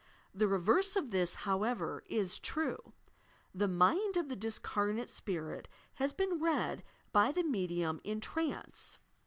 [0.33, 2.93] The reverse of this, however, is true.
[3.53, 6.81] The mind of the disearnate spirit has been read
[7.11, 8.97] by the medium in trance.